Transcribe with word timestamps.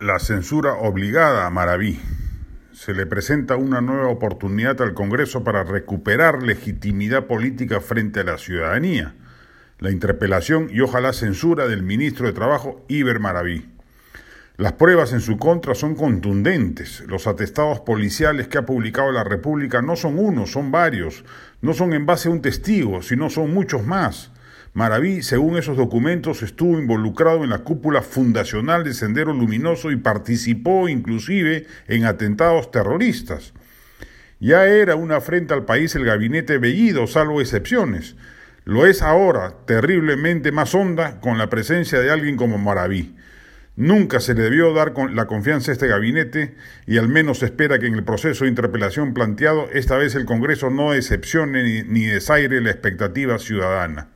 La 0.00 0.18
censura 0.18 0.72
obligada 0.72 1.46
a 1.46 1.50
Maraví. 1.50 2.00
Se 2.72 2.92
le 2.94 3.06
presenta 3.06 3.54
una 3.54 3.80
nueva 3.80 4.08
oportunidad 4.08 4.82
al 4.82 4.92
Congreso 4.92 5.44
para 5.44 5.62
recuperar 5.62 6.42
legitimidad 6.42 7.26
política 7.26 7.80
frente 7.80 8.18
a 8.18 8.24
la 8.24 8.36
ciudadanía. 8.36 9.14
La 9.78 9.92
interpelación 9.92 10.68
y 10.68 10.80
ojalá 10.80 11.12
censura 11.12 11.68
del 11.68 11.84
ministro 11.84 12.26
de 12.26 12.32
Trabajo, 12.32 12.84
Iber 12.88 13.20
Maraví. 13.20 13.70
Las 14.56 14.72
pruebas 14.72 15.12
en 15.12 15.20
su 15.20 15.38
contra 15.38 15.76
son 15.76 15.94
contundentes. 15.94 17.04
Los 17.06 17.28
atestados 17.28 17.78
policiales 17.78 18.48
que 18.48 18.58
ha 18.58 18.66
publicado 18.66 19.12
la 19.12 19.22
República 19.22 19.80
no 19.80 19.94
son 19.94 20.18
uno, 20.18 20.46
son 20.46 20.72
varios. 20.72 21.24
No 21.62 21.72
son 21.72 21.92
en 21.92 22.04
base 22.04 22.28
a 22.28 22.32
un 22.32 22.42
testigo, 22.42 23.00
sino 23.00 23.30
son 23.30 23.54
muchos 23.54 23.86
más. 23.86 24.32
Maraví, 24.74 25.22
según 25.22 25.56
esos 25.56 25.76
documentos, 25.76 26.42
estuvo 26.42 26.80
involucrado 26.80 27.44
en 27.44 27.50
la 27.50 27.58
cúpula 27.58 28.02
fundacional 28.02 28.82
de 28.82 28.92
Sendero 28.92 29.32
Luminoso 29.32 29.92
y 29.92 29.96
participó 29.96 30.88
inclusive 30.88 31.68
en 31.86 32.04
atentados 32.06 32.72
terroristas. 32.72 33.52
Ya 34.40 34.66
era 34.66 34.96
una 34.96 35.18
afrenta 35.18 35.54
al 35.54 35.64
país 35.64 35.94
el 35.94 36.04
gabinete 36.04 36.58
Bellido, 36.58 37.06
salvo 37.06 37.40
excepciones. 37.40 38.16
Lo 38.64 38.84
es 38.84 39.00
ahora, 39.00 39.54
terriblemente 39.64 40.50
más 40.50 40.74
honda, 40.74 41.20
con 41.20 41.38
la 41.38 41.48
presencia 41.48 42.00
de 42.00 42.10
alguien 42.10 42.36
como 42.36 42.58
Maraví. 42.58 43.14
Nunca 43.76 44.18
se 44.18 44.34
le 44.34 44.42
debió 44.42 44.74
dar 44.74 44.92
la 45.12 45.26
confianza 45.26 45.70
a 45.70 45.74
este 45.74 45.86
gabinete 45.86 46.56
y 46.84 46.98
al 46.98 47.08
menos 47.08 47.38
se 47.38 47.44
espera 47.44 47.78
que 47.78 47.86
en 47.86 47.94
el 47.94 48.02
proceso 48.02 48.42
de 48.42 48.50
interpelación 48.50 49.14
planteado 49.14 49.68
esta 49.72 49.96
vez 49.96 50.16
el 50.16 50.24
Congreso 50.24 50.68
no 50.70 50.90
decepcione 50.90 51.62
ni, 51.62 51.82
ni 51.84 52.06
desaire 52.06 52.60
la 52.60 52.70
expectativa 52.70 53.38
ciudadana. 53.38 54.08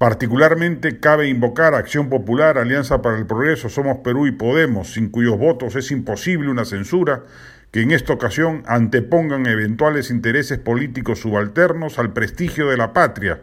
Particularmente 0.00 0.98
cabe 0.98 1.28
invocar 1.28 1.74
Acción 1.74 2.08
Popular, 2.08 2.56
Alianza 2.56 3.02
para 3.02 3.18
el 3.18 3.26
Progreso, 3.26 3.68
Somos 3.68 3.98
Perú 3.98 4.26
y 4.26 4.32
Podemos, 4.32 4.94
sin 4.94 5.10
cuyos 5.10 5.36
votos 5.36 5.76
es 5.76 5.90
imposible 5.90 6.48
una 6.48 6.64
censura 6.64 7.24
que 7.70 7.82
en 7.82 7.90
esta 7.90 8.14
ocasión 8.14 8.62
antepongan 8.64 9.44
eventuales 9.44 10.08
intereses 10.08 10.56
políticos 10.56 11.18
subalternos 11.18 11.98
al 11.98 12.14
prestigio 12.14 12.70
de 12.70 12.78
la 12.78 12.94
patria, 12.94 13.42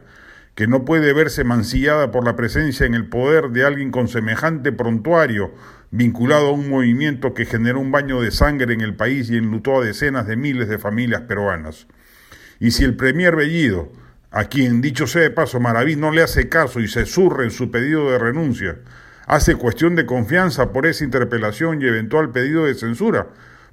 que 0.56 0.66
no 0.66 0.84
puede 0.84 1.14
verse 1.14 1.44
mancillada 1.44 2.10
por 2.10 2.26
la 2.26 2.36
presencia 2.36 2.88
en 2.88 2.96
el 2.96 3.06
poder 3.06 3.52
de 3.52 3.64
alguien 3.64 3.92
con 3.92 4.08
semejante 4.08 4.72
prontuario, 4.72 5.54
vinculado 5.92 6.48
a 6.48 6.54
un 6.54 6.72
movimiento 6.72 7.36
que 7.36 7.46
generó 7.46 7.80
un 7.80 7.92
baño 7.92 8.20
de 8.20 8.32
sangre 8.32 8.74
en 8.74 8.82
el 8.82 8.96
país 8.96 9.30
y 9.30 9.38
enlutó 9.38 9.80
a 9.80 9.86
decenas 9.86 10.26
de 10.26 10.38
miles 10.38 10.70
de 10.70 10.80
familias 10.80 11.22
peruanas. 11.22 11.86
Y 12.60 12.72
si 12.72 12.84
el 12.84 12.96
Premier 12.96 13.36
Bellido, 13.36 13.92
a 14.32 14.46
quien, 14.46 14.82
dicho 14.82 15.08
sea 15.08 15.22
de 15.22 15.32
paso, 15.32 15.60
Maraví 15.60 15.96
no 15.96 16.12
le 16.12 16.22
hace 16.22 16.50
caso 16.50 16.80
y 16.80 16.88
se 16.88 17.06
surre 17.06 17.46
en 17.46 17.52
su 17.52 17.72
pedido 17.72 18.12
de 18.12 18.20
renuncia, 18.20 18.80
hace 19.26 19.56
cuestión 19.56 19.96
de 19.96 20.06
confianza 20.06 20.72
por 20.72 20.86
esa 20.86 21.04
interpelación 21.04 21.82
y 21.82 21.86
eventual 21.86 22.32
pedido 22.32 22.66
de 22.66 22.76
censura, 22.76 23.28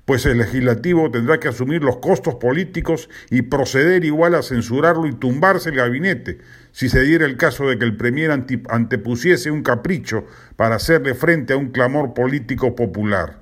pues 0.05 0.27
el 0.27 0.39
legislativo 0.39 1.11
tendrá 1.11 1.41
que 1.41 1.49
asumir 1.49 1.83
los 1.83 1.97
costos 1.97 2.35
políticos 2.35 3.09
y 3.31 3.43
proceder 3.43 4.05
igual 4.05 4.35
a 4.35 4.43
censurarlo 4.43 5.07
y 5.07 5.15
tumbarse 5.15 5.71
el 5.71 5.77
gabinete, 5.77 6.39
si 6.73 6.89
se 6.89 7.01
diera 7.03 7.25
el 7.25 7.37
caso 7.37 7.67
de 7.69 7.79
que 7.79 7.85
el 7.85 7.97
Premier 7.97 8.31
antepusiese 8.31 9.51
un 9.51 9.63
capricho 9.63 10.27
para 10.57 10.77
hacerle 10.77 11.15
frente 11.15 11.55
a 11.55 11.57
un 11.57 11.71
clamor 11.71 12.13
político 12.13 12.77
popular. 12.77 13.39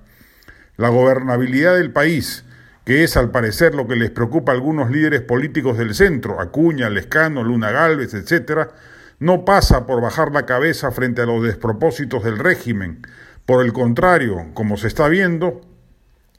La 0.77 0.89
gobernabilidad 0.89 1.77
del 1.77 1.93
país, 1.93 2.45
que 2.85 3.05
es 3.05 3.17
al 3.17 3.31
parecer 3.31 3.75
lo 3.75 3.87
que 3.87 3.97
les 3.97 4.11
preocupa 4.11 4.53
a 4.53 4.55
algunos 4.55 4.91
líderes 4.91 5.21
políticos 5.21 5.79
del 5.79 5.95
centro, 5.95 6.41
Acuña, 6.41 6.91
Lescano, 6.91 7.45
Luna 7.45 7.71
Galvez, 7.71 8.15
etc., 8.15 8.71
no 9.19 9.45
pasa 9.45 9.87
por 9.87 10.01
bajar 10.01 10.33
la 10.33 10.47
cabeza 10.47 10.91
frente 10.91 11.23
a 11.23 11.27
los 11.27 11.45
despropósitos 11.45 12.25
del 12.25 12.39
régimen. 12.39 13.07
Por 13.47 13.65
el 13.65 13.73
contrario, 13.73 14.47
como 14.55 14.77
se 14.77 14.89
está 14.89 15.09
viendo, 15.09 15.61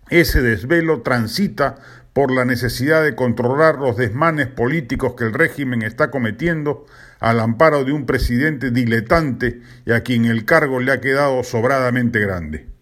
ese 0.10 0.42
desvelo 0.42 1.02
transita 1.02 1.76
por 2.12 2.32
la 2.32 2.44
necesidad 2.44 3.02
de 3.04 3.16
controlar 3.16 3.80
los 3.80 3.96
desmanes 3.96 4.48
políticos 4.48 5.16
que 5.18 5.24
el 5.24 5.34
régimen 5.34 5.82
está 5.82 6.12
cometiendo 6.12 6.86
al 7.20 7.40
amparo 7.40 7.86
de 7.86 7.94
un 7.94 8.06
presidente 8.06 8.70
diletante 8.70 9.62
y 9.86 9.94
a 9.94 10.02
quien 10.02 10.26
el 10.26 10.44
cargo 10.44 10.82
le 10.82 10.92
ha 10.92 11.00
quedado 11.00 11.42
sobradamente 11.44 12.20
grande. 12.20 12.73